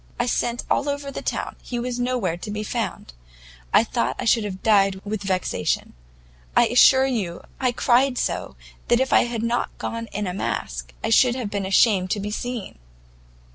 I 0.19 0.25
sent 0.25 0.63
all 0.67 0.89
over 0.89 1.11
the 1.11 1.21
town, 1.21 1.57
he 1.61 1.77
was 1.77 1.99
nowhere 1.99 2.35
to 2.35 2.49
be 2.49 2.63
found; 2.63 3.13
I 3.71 3.83
thought 3.83 4.15
I 4.17 4.25
should 4.25 4.43
have 4.45 4.63
died 4.63 4.99
with 5.05 5.21
vexation; 5.21 5.93
I 6.57 6.65
assure 6.69 7.05
you 7.05 7.43
I 7.59 7.71
cried 7.71 8.17
so 8.17 8.55
that 8.87 8.99
if 8.99 9.13
I 9.13 9.25
had 9.25 9.43
not 9.43 9.77
gone 9.77 10.07
in 10.07 10.25
a 10.25 10.33
mask, 10.33 10.91
I 11.03 11.11
should 11.11 11.35
have 11.35 11.51
been 11.51 11.67
ashamed 11.67 12.09
to 12.09 12.19
be 12.19 12.31
seen. 12.31 12.79